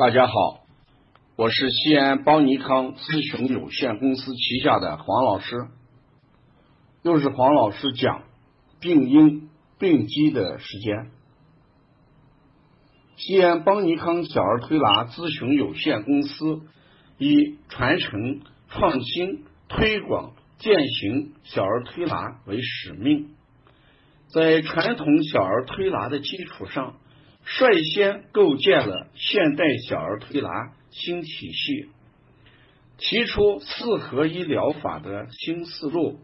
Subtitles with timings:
[0.00, 0.60] 大家好，
[1.36, 5.66] 我是西安邦尼康咨询有限公司旗下的黄老师，
[7.02, 8.22] 又是黄老师讲
[8.80, 11.10] 病因病机的时间。
[13.16, 16.62] 西安邦尼康小儿推拿咨询有限公司
[17.18, 18.40] 以传承、
[18.70, 23.34] 创新、推广、践行小儿推拿为使命，
[24.28, 26.94] 在传统小儿推拿的基础上。
[27.44, 31.88] 率先构建了现代小儿推拿新体系，
[32.98, 36.18] 提出四合一疗法的新思路：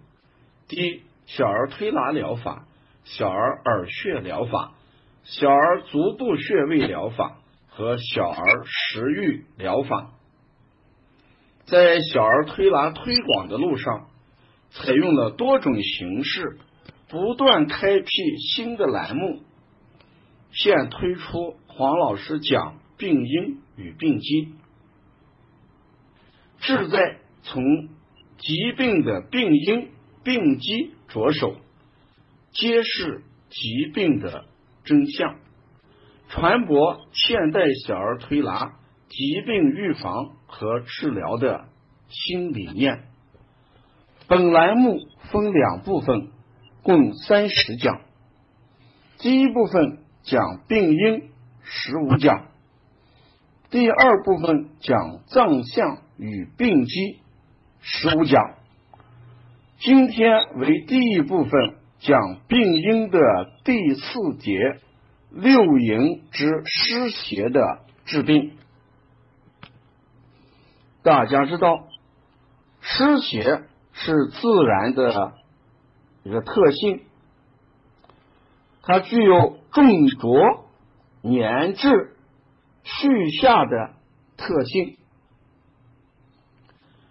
[0.69, 2.66] 第一，小儿推拿疗法、
[3.05, 4.74] 小儿耳穴疗法、
[5.24, 7.38] 小儿足部穴位疗法
[7.69, 10.12] 和小儿食欲疗法。
[11.65, 14.09] 在小儿推拿推广的路上，
[14.71, 16.59] 采用了多种形式，
[17.09, 18.07] 不断开辟
[18.55, 19.43] 新的栏目。
[20.56, 24.55] 现推出黄老师讲病因与病机，
[26.60, 27.63] 志在从
[28.38, 29.90] 疾病的病因、
[30.24, 31.57] 病机着手，
[32.52, 34.46] 揭示疾病的
[34.82, 35.37] 真相，
[36.30, 38.76] 传播现代小儿推拿
[39.09, 41.66] 疾病预防和治疗的
[42.09, 43.04] 新理念。
[44.26, 46.29] 本栏目分两部分，
[46.82, 48.01] 共三十讲。
[49.18, 50.05] 第一部分。
[50.27, 51.30] 讲病因
[51.63, 52.49] 十五讲，
[53.71, 57.21] 第二部分讲脏象与病机
[57.80, 58.54] 十五讲。
[59.79, 63.19] 今天为第一部分讲病因的
[63.63, 64.81] 第四节
[65.31, 67.60] 六淫之湿邪的
[68.04, 68.56] 治病。
[71.04, 71.87] 大家知道，
[72.81, 73.62] 湿邪
[73.93, 75.34] 是自然的
[76.25, 77.06] 一个特性。
[78.88, 80.65] 它具有重浊、
[81.25, 82.16] 粘滞、
[82.84, 83.94] 蓄下的
[84.37, 84.97] 特性，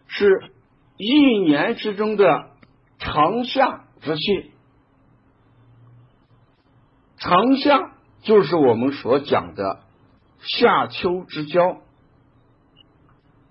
[0.07, 0.51] 是
[0.95, 2.51] 一年之中的
[2.97, 4.51] 长夏之气。
[7.17, 7.91] 长夏
[8.21, 9.81] 就是我们所讲的
[10.39, 11.81] 夏秋之交，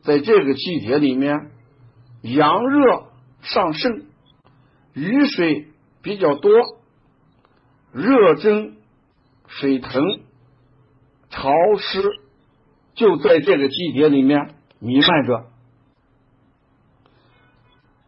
[0.03, 1.51] 在这个季节里面，
[2.23, 3.09] 阳热
[3.43, 4.07] 上盛，
[4.95, 5.69] 雨水
[6.01, 6.51] 比较多。
[7.95, 8.77] 热蒸、
[9.47, 10.03] 水腾、
[11.31, 12.03] 潮湿，
[12.95, 15.47] 就在这个季节里面弥漫着。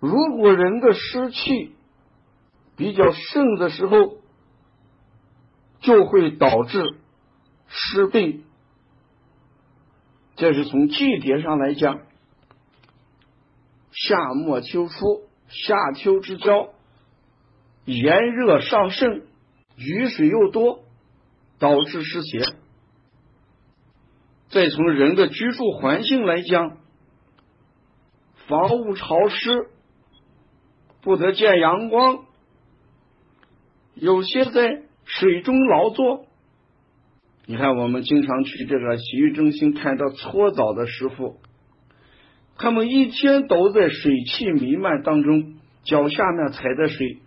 [0.00, 1.76] 如果人的湿气
[2.76, 4.16] 比较盛的时候，
[5.78, 6.96] 就会导致
[7.68, 8.44] 湿病。
[10.34, 12.00] 这是从季节上来讲，
[13.92, 16.70] 夏末秋初，夏秋之交，
[17.84, 19.22] 炎热上盛。
[19.76, 20.80] 雨水又多，
[21.58, 22.40] 导致湿邪。
[24.48, 26.78] 再从人的居住环境来讲，
[28.46, 29.66] 房屋潮湿，
[31.02, 32.24] 不得见阳光，
[33.94, 36.26] 有些在水中劳作。
[37.44, 41.36] 你看，我们经常去这个洗浴中心看到搓澡的师傅，
[42.56, 45.54] 他们一天都在水汽弥漫当中，
[45.84, 47.18] 脚下面踩的水，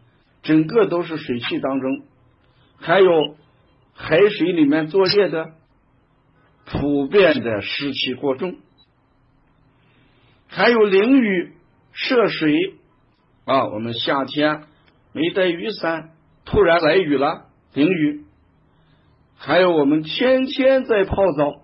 [0.41, 2.01] 整个都是水汽当中。
[2.79, 3.35] 还有
[3.94, 5.51] 海水里面作业的，
[6.66, 8.53] 普遍的湿气过重；
[10.47, 11.53] 还有淋雨
[11.91, 12.75] 涉水
[13.45, 14.63] 啊，我们夏天
[15.12, 16.12] 没带雨伞，
[16.45, 18.23] 突然来雨了，淋雨；
[19.35, 21.61] 还有我们天天在泡澡。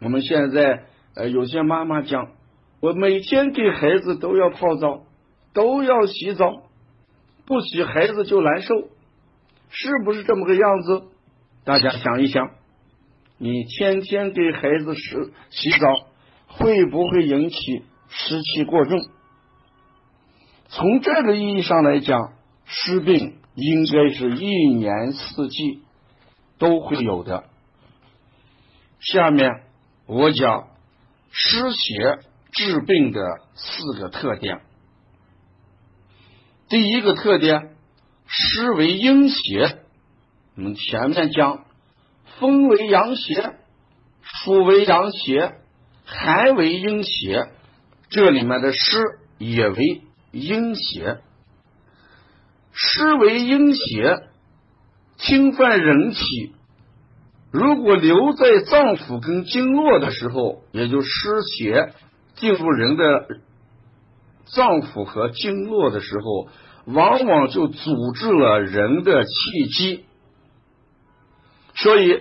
[0.00, 0.84] 我们现在
[1.14, 2.32] 呃，有些妈妈讲，
[2.80, 5.04] 我每天给孩子都要泡澡，
[5.54, 6.64] 都要洗澡，
[7.46, 8.88] 不洗孩子就难受。
[9.74, 11.04] 是不是这么个样子？
[11.64, 12.50] 大家想一想，
[13.38, 15.00] 你天天给孩子洗
[15.48, 16.06] 洗澡，
[16.46, 17.56] 会不会引起
[18.08, 19.00] 湿气过重？
[20.68, 22.34] 从这个意义上来讲，
[22.66, 25.82] 湿病应该是一年四季
[26.58, 27.44] 都会有的。
[29.00, 29.62] 下面
[30.06, 30.68] 我讲
[31.30, 32.18] 湿邪
[32.52, 33.22] 治病的
[33.54, 34.60] 四个特点。
[36.68, 37.71] 第一个特点。
[38.34, 39.76] 湿为阴邪，
[40.56, 41.66] 我们前面讲
[42.38, 43.56] 风为阳邪，
[44.22, 45.52] 暑为阳邪，
[46.06, 47.50] 寒为阴邪，
[48.08, 48.98] 这里面的湿
[49.36, 50.00] 也为
[50.30, 51.18] 阴邪。
[52.72, 54.22] 湿为阴邪，
[55.18, 56.54] 侵犯人体，
[57.50, 61.10] 如果留在脏腑跟经络的时候，也就湿
[61.42, 61.92] 邪
[62.36, 63.26] 进入人的
[64.46, 66.48] 脏腑和经络的时候。
[66.86, 69.30] 往往就阻滞了人的气
[69.76, 70.04] 机，
[71.74, 72.18] 所以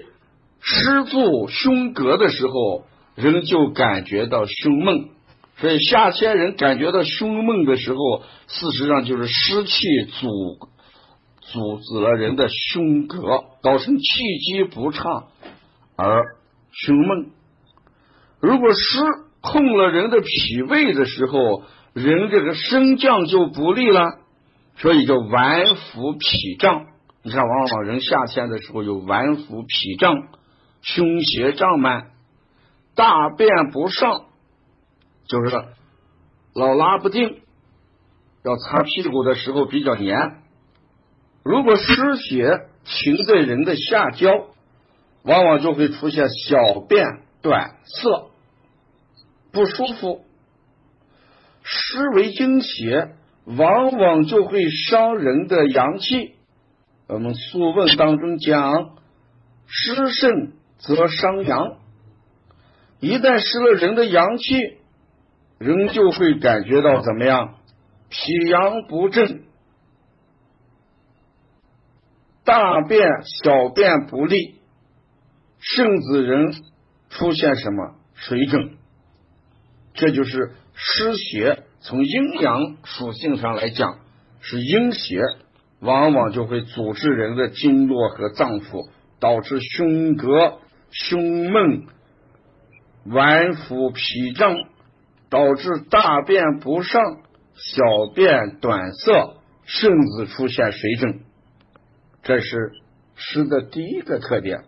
[0.60, 2.86] 湿住胸膈的时候，
[3.16, 5.10] 人就感觉到胸闷。
[5.58, 9.88] 所以夏天人感觉到胸闷的时候，事实上就是湿气
[10.20, 10.68] 阻
[11.42, 14.04] 阻止了人的胸膈，造成气
[14.40, 15.28] 机不畅
[15.96, 16.36] 而
[16.72, 17.32] 胸闷。
[18.40, 19.00] 如果湿
[19.42, 24.18] 控了人的脾胃的时候，人这个升降就不利了，
[24.82, 26.88] 所以叫脘腹脾胀。
[27.22, 30.30] 你看，往往人夏天的时候有脘腹脾胀、
[30.82, 32.14] 胸胁胀满、
[32.96, 34.26] 大便不上。
[35.28, 35.66] 就是
[36.56, 37.42] 老拉不定，
[38.44, 40.18] 要擦屁股的时候比较黏。
[41.44, 44.30] 如果湿邪停在人的下焦，
[45.24, 47.06] 往往就会出现小便
[47.44, 48.32] 短涩、
[49.52, 50.26] 不舒服。
[51.62, 53.16] 湿为经邪，
[53.46, 56.36] 往往就会伤人的阳气。
[57.08, 58.96] 我们《素问》当中讲，
[59.68, 61.78] 湿肾则伤阳。
[63.00, 64.82] 一旦失了人的阳气。
[65.58, 67.60] 人就会感觉到怎么样？
[68.10, 69.44] 脾阳不正，
[72.44, 73.08] 大便、
[73.44, 74.56] 小便不利，
[75.60, 76.52] 甚至人
[77.10, 78.72] 出现什么水肿？
[79.94, 81.64] 这就是湿邪。
[81.82, 84.00] 从阴阳属性上来讲，
[84.40, 85.22] 是阴邪，
[85.80, 88.90] 往往就会阻滞人的经络和脏腑，
[89.20, 91.84] 导致胸膈、胸闷、
[93.06, 94.56] 脘腹脾胀。
[95.32, 97.02] 导致大便不上、
[97.56, 97.84] 小
[98.14, 101.20] 便短涩，甚至出现水肿，
[102.22, 102.74] 这是
[103.16, 104.66] 湿的第一个特点。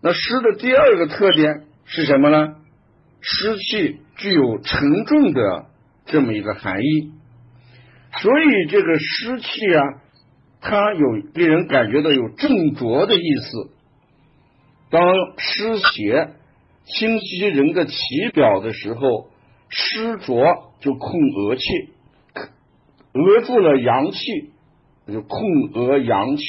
[0.00, 2.54] 那湿的第二个特点是什么呢？
[3.20, 5.66] 湿气具有沉重的
[6.06, 7.12] 这么一个含义，
[8.20, 9.82] 所以这个湿气啊，
[10.60, 13.70] 它有给人感觉到有重浊的意思。
[14.90, 15.02] 当
[15.38, 16.30] 湿邪
[16.84, 17.94] 侵袭人的体
[18.32, 19.30] 表的时候。
[19.74, 21.62] 湿浊就控额气，
[23.14, 24.18] 额住了阳气，
[25.06, 25.40] 就控
[25.72, 26.44] 额阳气。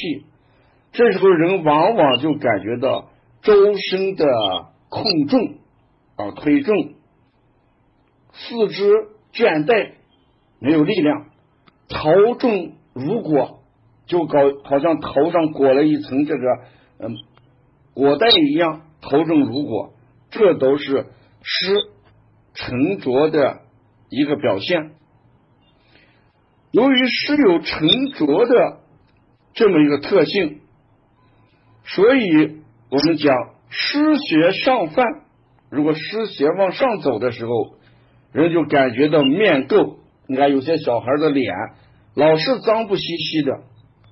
[0.92, 3.08] 这时候人往往就感觉到
[3.40, 4.26] 周身的
[4.90, 5.54] 控重
[6.16, 6.92] 啊，推重，
[8.34, 8.92] 四肢
[9.34, 9.92] 倦怠，
[10.60, 11.26] 没有力量，
[11.88, 13.60] 头重如裹，
[14.06, 16.42] 就搞好像头上裹了一层这个
[17.00, 17.16] 嗯
[17.92, 19.92] 裹带一样，头重如裹，
[20.30, 21.06] 这都是
[21.42, 21.74] 湿。
[22.56, 23.62] 沉着的
[24.10, 24.92] 一个表现。
[26.70, 28.78] 由于湿有沉着的
[29.54, 30.60] 这么一个特性，
[31.82, 33.36] 所以我们讲
[33.70, 35.04] 湿邪上犯。
[35.68, 37.74] 如果湿邪往上走的时候，
[38.34, 39.96] 人就感觉到面垢。
[40.26, 41.54] 你看有些小孩的脸
[42.14, 43.62] 老是脏不兮兮的，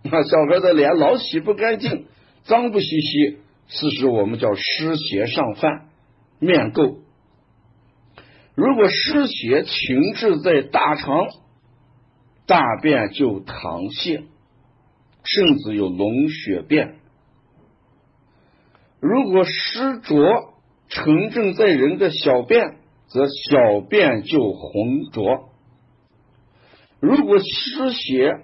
[0.05, 2.07] 那 小孩的脸老洗不干净，
[2.45, 3.39] 脏不兮兮，
[3.69, 5.89] 此时我们叫湿邪上犯，
[6.39, 6.99] 面垢。
[8.55, 11.27] 如果湿邪停滞在大肠，
[12.47, 14.25] 大便就溏泻，
[15.25, 16.97] 甚至有脓血便；
[19.01, 20.53] 如果湿浊
[20.89, 22.77] 沉正在人的小便，
[23.13, 25.51] 则小便就浑浊；
[27.01, 28.41] 如果湿邪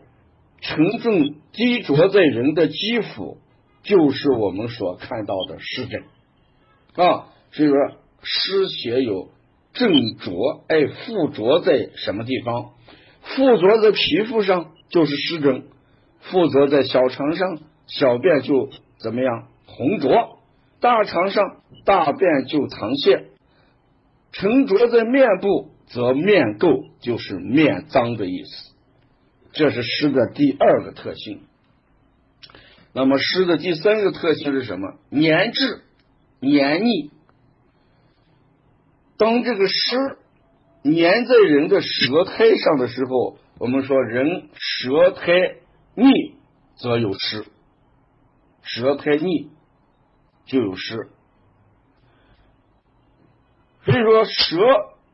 [0.61, 3.39] 沉重积浊在人的肌肤，
[3.83, 6.03] 就是我们所看到的湿疹
[6.97, 7.29] 啊。
[7.51, 7.77] 所以说，
[8.23, 9.31] 湿邪有。
[9.75, 12.71] 正浊哎，附着在什么地方？
[13.23, 15.67] 附着在皮肤上就是湿疹，
[16.19, 19.49] 附着在小肠上，小便就怎么样？
[19.67, 20.39] 红浊。
[20.81, 23.28] 大肠上，大便就溏泻。
[24.33, 28.75] 沉着在面部，则面垢，就是面脏的意思。
[29.53, 31.43] 这是湿的第二个特性。
[32.93, 34.95] 那么湿的第三个特性是什么？
[35.11, 35.83] 黏滞、
[36.41, 37.11] 黏腻。
[39.17, 39.97] 当这个湿
[40.85, 45.57] 粘在人的舌苔上的时候，我们说人舌苔
[45.95, 46.37] 腻
[46.77, 47.45] 则有湿，
[48.63, 49.51] 舌苔腻
[50.47, 51.09] 就有湿。
[53.85, 54.57] 所以说，舌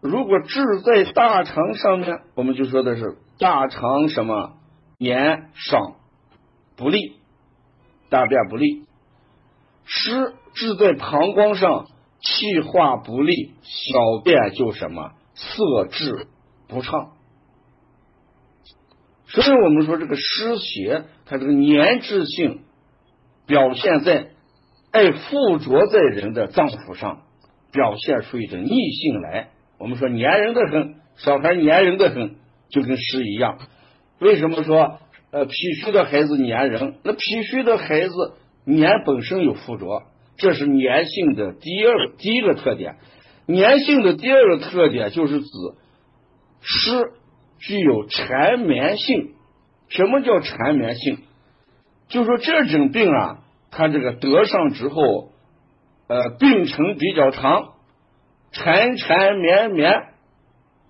[0.01, 4.55] 如果滞在大肠上面，我们就说的是大肠什么
[4.99, 5.97] 黏少
[6.77, 7.17] 不利，
[8.11, 8.87] 大便不利；
[9.85, 11.87] 湿滞在膀胱上。
[12.27, 16.27] 气化不利，小便就什么色滞
[16.69, 17.11] 不畅。
[19.27, 22.63] 所以我们说这个湿邪，它这个粘滞性
[23.47, 24.31] 表现在
[24.91, 27.25] 爱附着在人的脏腑上，
[27.75, 29.49] 表现出一种逆性来。
[29.79, 32.37] 我们说粘人的很，小孩粘人的很，
[32.71, 33.59] 就跟湿一样。
[34.21, 35.01] 为什么说
[35.33, 35.53] 呃脾
[35.83, 36.95] 虚的孩子粘人？
[37.03, 38.15] 那脾虚的孩子
[38.67, 40.05] 粘本身有附着。
[40.37, 42.97] 这是粘性的第二第一个特点。
[43.47, 45.49] 粘性的第二个特点就是指
[46.61, 47.13] 湿
[47.59, 49.33] 具有缠绵性。
[49.89, 51.19] 什么叫缠绵性？
[52.09, 53.41] 就说这种病啊，
[53.71, 55.31] 它这个得上之后，
[56.07, 57.75] 呃，病程比较长，
[58.53, 59.93] 缠缠绵绵，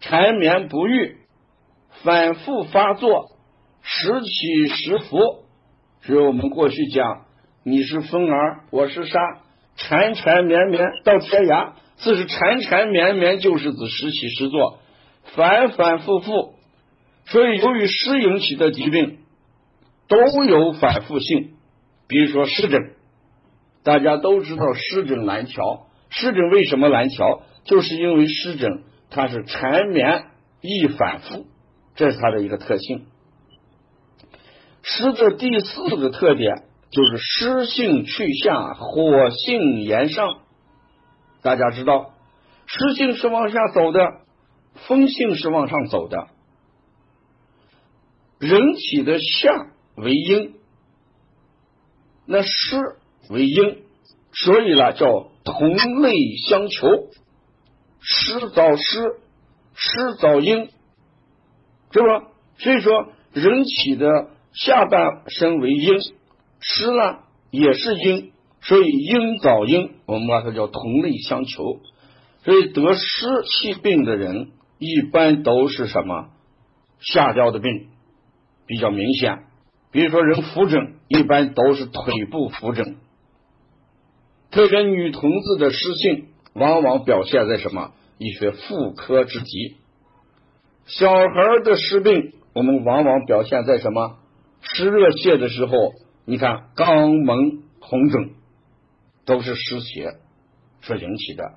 [0.01, 1.19] 缠绵不愈，
[2.03, 3.31] 反复发作，
[3.83, 5.45] 时起时伏。
[6.03, 7.27] 所以我们过去讲，
[7.63, 9.19] 你是风儿，我是沙，
[9.77, 11.73] 缠缠绵绵到天涯。
[11.97, 14.81] 这是缠缠绵绵，就是指时起时作，
[15.37, 16.55] 反反复复。
[17.27, 19.21] 所以，由于湿引起的疾病
[20.09, 21.55] 都有反复性。
[22.09, 22.94] 比如说湿疹，
[23.85, 25.87] 大家都知道湿疹难调。
[26.11, 27.43] 湿疹为什么难调？
[27.65, 30.27] 就是因为湿疹它是缠绵
[30.61, 31.47] 易反复，
[31.95, 33.07] 这是它的一个特性。
[34.83, 40.41] 湿的第四个特点就是湿性去下，火性炎上。
[41.43, 42.13] 大家知道，
[42.67, 44.01] 湿性是往下走的，
[44.87, 46.29] 风性是往上走的。
[48.39, 50.55] 人体的下为阴，
[52.27, 52.77] 那湿
[53.31, 53.79] 为阴，
[54.33, 56.15] 所以呢叫同类
[56.49, 56.89] 相求，
[58.01, 59.17] 湿造湿，
[59.75, 60.69] 湿造阴，
[61.91, 62.29] 是吧？
[62.59, 65.99] 所以说，人体的下半身为阴，
[66.61, 67.19] 湿呢
[67.51, 68.33] 也是阴。
[68.61, 71.81] 所以阴早阴，我们把它叫同类相求。
[72.45, 76.31] 所以得湿气病的人，一般都是什么
[77.01, 77.89] 下焦的病
[78.67, 79.45] 比较明显。
[79.91, 82.97] 比如说人浮肿，一般都是腿部浮肿。
[84.55, 89.77] 特别女同志的湿性，往往表现在什么一些妇科之疾。
[90.87, 94.19] 小孩的湿病，我们往往表现在什么
[94.61, 95.73] 湿热泻的时候，
[96.25, 98.31] 你看肛门红肿。
[99.27, 100.17] 都是湿邪
[100.83, 101.55] 所引起的，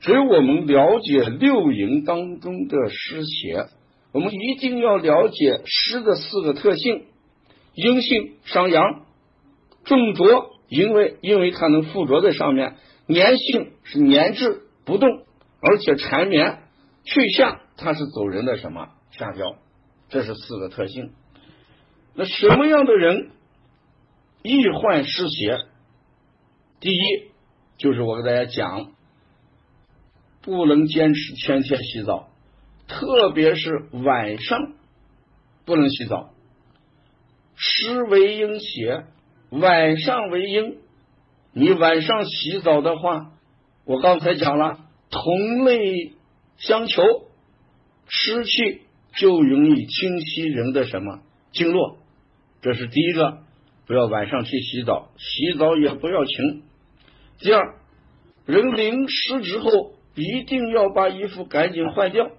[0.00, 3.66] 所以我们了解六淫当中的湿邪，
[4.12, 7.06] 我们一定要了解湿的四个特性：
[7.74, 9.06] 阴性伤阳，
[9.82, 12.74] 重浊，因为因为它能附着在上面；
[13.08, 15.24] 粘性是粘滞不动，
[15.60, 16.58] 而且缠绵；
[17.04, 19.56] 去下，它是走人的什么下焦，
[20.08, 21.12] 这是四个特性。
[22.14, 23.30] 那什么样的人
[24.42, 25.58] 易患湿邪？
[26.80, 27.30] 第一，
[27.78, 28.92] 就是我给大家讲，
[30.42, 32.28] 不能坚持天天洗澡，
[32.86, 34.74] 特别是晚上
[35.64, 36.30] 不能洗澡。
[37.56, 39.04] 湿为阴邪，
[39.50, 40.78] 晚上为阴。
[41.52, 43.32] 你晚上洗澡的话，
[43.84, 46.12] 我刚才讲了，同类
[46.56, 47.02] 相求，
[48.08, 48.80] 湿气
[49.16, 51.20] 就容易侵袭人的什么
[51.52, 51.98] 经络。
[52.60, 53.38] 这是第一个，
[53.86, 56.62] 不要晚上去洗澡，洗澡也不要勤。
[57.38, 57.74] 第二，
[58.46, 62.30] 人淋湿之后一定要把衣服赶紧换掉。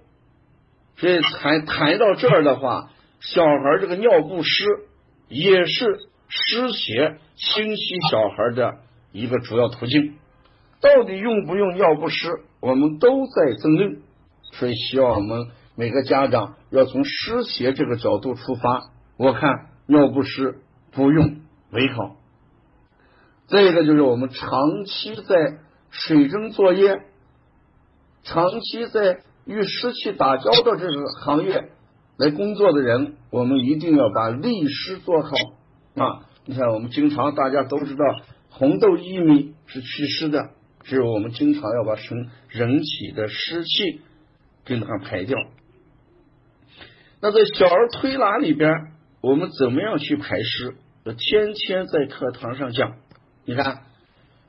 [0.98, 4.64] 所以谈谈到这儿的话，小孩这个尿不湿
[5.28, 8.78] 也是湿邪侵袭小孩的
[9.12, 10.14] 一个主要途径。
[10.80, 12.28] 到底用不用尿不湿，
[12.60, 14.02] 我们都在争论。
[14.52, 18.90] 所以希望我们每个家长要从湿邪这个角度出发。
[19.16, 20.60] 我看尿不湿
[20.92, 21.40] 不用
[21.70, 22.16] 为好。
[23.48, 25.58] 再一个就是我们长期在
[25.90, 27.00] 水中作业，
[28.22, 31.70] 长期在与湿气打交道这个行业
[32.18, 35.30] 来工作的人，我们一定要把利湿做好
[35.96, 36.26] 啊！
[36.44, 38.04] 你看，我们经常大家都知道
[38.50, 40.50] 红豆薏米是祛湿的，
[40.84, 44.00] 只有我们经常要把身人体的湿气
[44.64, 45.36] 给它排掉。
[47.20, 48.70] 那在小儿推拿里边，
[49.22, 50.76] 我们怎么样去排湿？
[51.18, 52.96] 天天在课堂上讲。
[53.44, 53.84] 你看，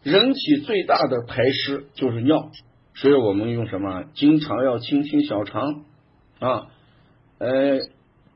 [0.03, 2.51] 人体最大的排湿就是尿，
[2.93, 4.03] 所以我们用什么？
[4.13, 5.85] 经常要清清小肠
[6.39, 6.67] 啊。
[7.39, 7.79] 呃，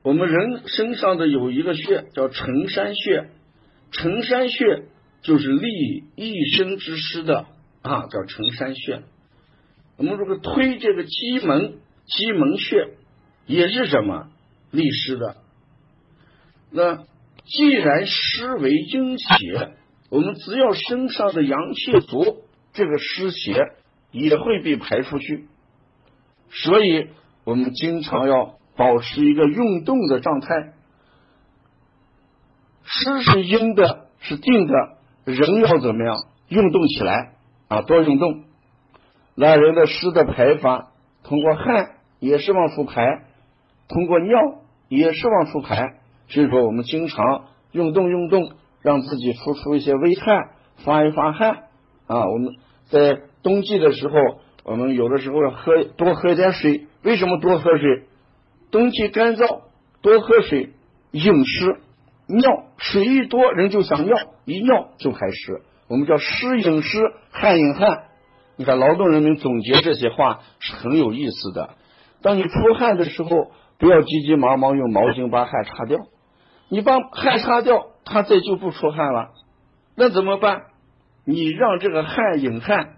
[0.03, 3.29] 我们人身上的有一个穴叫承山穴，
[3.91, 4.83] 承山穴
[5.21, 7.45] 就是利一身之湿的
[7.81, 9.03] 啊，叫承山穴。
[9.97, 12.89] 我们如果推这个鸡门，鸡门穴
[13.45, 14.29] 也是什么
[14.71, 15.37] 利湿的。
[16.71, 17.03] 那
[17.45, 19.77] 既然湿为阴邪。
[20.11, 22.43] 我们只要身上的阳气足，
[22.73, 23.55] 这个湿邪
[24.11, 25.45] 也会被排出去。
[26.49, 27.07] 所以，
[27.45, 30.73] 我们经常要保持一个运动的状态。
[32.83, 34.73] 湿是阴的，是定的，
[35.25, 36.15] 人要怎么样？
[36.49, 37.33] 运动起来
[37.67, 38.43] 啊，多运动。
[39.35, 40.89] 那人的湿的排法，
[41.23, 43.03] 通过汗也是往出排，
[43.87, 45.99] 通过尿也是往出排。
[46.27, 48.51] 所以说，我们经常运动运动。
[48.83, 50.49] 让自己出出一些微汗，
[50.83, 51.65] 发一发汗，
[52.07, 52.55] 啊，我们
[52.89, 54.15] 在冬季的时候，
[54.63, 56.87] 我们有的时候要喝多喝一点水。
[57.03, 58.05] 为什么多喝水？
[58.71, 59.61] 冬季干燥，
[60.01, 60.71] 多喝水，
[61.11, 61.79] 饮湿
[62.27, 65.61] 尿，水一多人就想尿，一尿就开湿。
[65.87, 66.99] 我们叫湿饮湿，
[67.31, 68.03] 汗饮汗。
[68.55, 71.75] 你看劳动人民总结这些话是很有意思的。
[72.21, 75.99] 当你出汗的时候，不要急急忙忙用毛巾把汗擦掉。
[76.69, 79.31] 你把汗擦掉，它再就不出汗了。
[79.95, 80.63] 那怎么办？
[81.25, 82.95] 你让这个汗饮汗，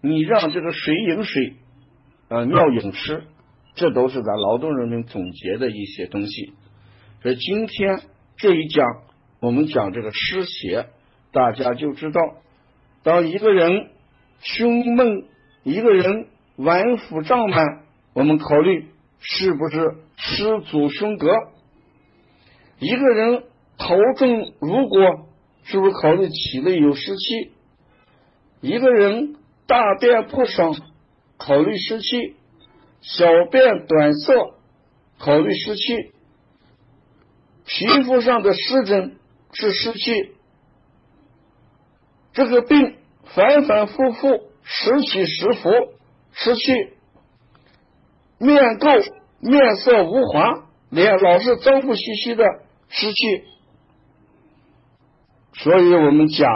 [0.00, 1.56] 你让这个水饮水，
[2.28, 3.24] 啊，尿饮湿，
[3.74, 6.52] 这都是咱劳动人民总结的一些东西。
[7.22, 8.00] 所以今天
[8.36, 8.86] 这一讲，
[9.40, 10.86] 我们讲这个湿邪，
[11.32, 12.20] 大家就知道，
[13.02, 13.90] 当一个人
[14.40, 15.24] 胸闷，
[15.62, 17.82] 一个人脘腹胀满，
[18.14, 18.86] 我们考虑
[19.20, 21.28] 是不是湿阻胸膈；
[22.78, 23.44] 一个人
[23.78, 25.28] 头重，如果
[25.62, 27.50] 是不是考虑体内有湿气？
[28.60, 29.36] 一个人
[29.66, 30.74] 大便不爽，
[31.38, 32.34] 考虑湿气；
[33.00, 34.54] 小便短涩，
[35.18, 36.12] 考虑湿气；
[37.66, 39.18] 皮肤上的湿疹
[39.52, 40.34] 是湿气。
[42.32, 42.96] 这个病
[43.34, 44.28] 反反复复，
[44.62, 45.70] 时起时伏，
[46.32, 46.72] 湿气。
[48.38, 52.44] 面垢、面色无华，脸老是脏不兮兮的，
[52.88, 53.44] 湿气。
[55.54, 56.46] 所以我们讲。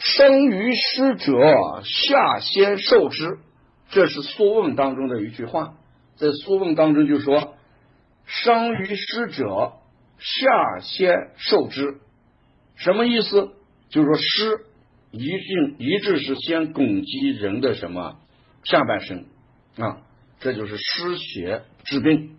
[0.00, 3.38] 生于湿者，下先受之。
[3.90, 5.74] 这是《素问》当中的一句话，
[6.16, 7.54] 在《素问》当中就说
[8.26, 9.72] ：“伤于湿者，
[10.18, 11.98] 下先受之。”
[12.76, 13.52] 什么意思？
[13.88, 14.66] 就是说湿
[15.10, 18.18] 一定一致是先攻击人的什么
[18.64, 19.24] 下半身
[19.78, 20.02] 啊？
[20.40, 22.36] 这就是湿邪治病。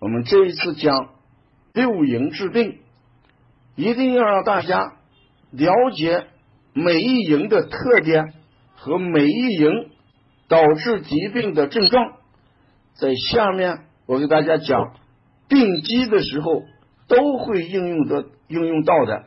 [0.00, 1.14] 我们这一次讲
[1.72, 2.80] 六淫治病，
[3.76, 4.96] 一定要让大家
[5.52, 6.26] 了解。
[6.72, 8.32] 每一营的特点
[8.76, 9.89] 和每一营
[10.50, 12.16] 导致疾病的症状，
[12.94, 14.94] 在下面我给大家讲
[15.48, 16.64] 病机的时候
[17.06, 19.26] 都会应用的应用到的，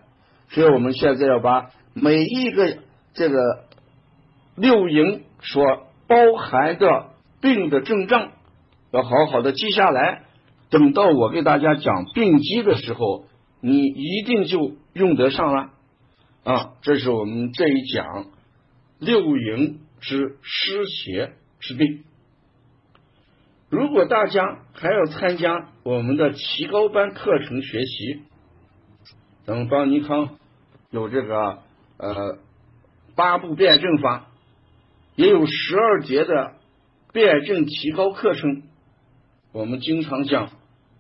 [0.50, 2.78] 所以我们现在要把每一个
[3.13, 3.39] 这个
[4.58, 5.63] 六营所
[6.08, 8.32] 包含的病的症状
[8.91, 10.24] 要好好的记下来，
[10.69, 13.24] 等到我给大家讲病机的时候，
[13.62, 15.69] 你一定就用得上了。
[16.43, 18.26] 啊，这是我们这一讲
[19.00, 22.04] 六营之湿邪之病。
[23.70, 28.22] 如果大家还要参加我们的提高班课程学习，
[29.46, 30.38] 咱们邦尼康
[30.92, 31.60] 有这个
[31.98, 32.38] 呃
[33.16, 34.28] 八步辩证法，
[35.16, 36.56] 也有十二节的
[37.13, 38.63] 辩证提高课程。
[39.54, 40.50] 我们经常讲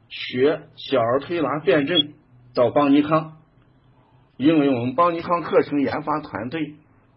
[0.07, 2.13] 学小儿推拿辩证
[2.55, 3.37] 到邦尼康。
[4.35, 6.73] 因为我们邦尼康课程研发团队，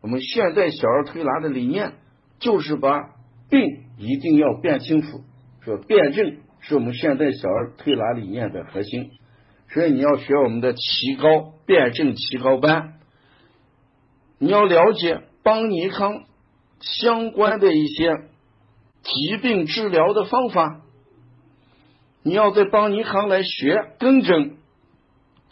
[0.07, 1.95] 我们现在小儿推拿的理念
[2.39, 3.11] 就是把
[3.51, 3.61] 病
[3.99, 5.25] 一定要辨清楚，
[5.65, 9.11] 说辩证是我们现在小儿推拿理念的核心。
[9.69, 12.93] 所以你要学我们的提高辩证提高班，
[14.39, 16.23] 你要了解邦尼康
[16.79, 18.13] 相关的一些
[19.03, 20.83] 疾病治疗的方法，
[22.23, 24.53] 你要在邦尼康来学根诊。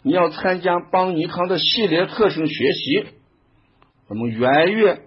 [0.01, 3.07] 你要参加邦尼康的系列课程学习，
[4.07, 5.01] 我们元月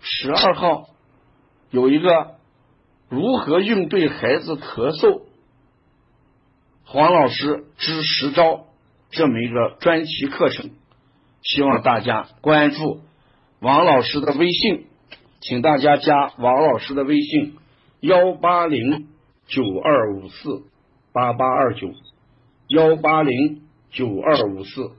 [0.00, 0.88] 十二号
[1.70, 2.36] 有一个
[3.08, 5.22] 如何应对孩子咳嗽，
[6.84, 8.66] 黄老师支十招
[9.10, 10.70] 这么一个专题课程，
[11.42, 13.00] 希望大家关注
[13.60, 14.86] 王老师的微信，
[15.40, 17.56] 请大家加王老师的微信
[18.00, 19.08] 幺八零
[19.46, 20.62] 九二五四
[21.12, 21.92] 八八二九
[22.68, 23.62] 幺八零。
[23.94, 24.92] 九二五四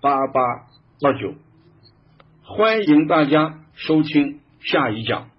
[0.00, 0.40] 八八
[1.02, 1.34] 二九，
[2.48, 5.30] 欢迎大家收听下一讲。